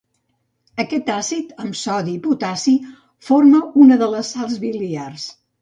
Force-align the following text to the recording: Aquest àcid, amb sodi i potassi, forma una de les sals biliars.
Aquest 0.83 1.11
àcid, 1.15 1.51
amb 1.65 1.77
sodi 1.81 2.15
i 2.17 2.21
potassi, 2.25 2.75
forma 3.29 3.63
una 3.85 4.03
de 4.05 4.09
les 4.17 4.33
sals 4.37 4.61
biliars. 4.65 5.33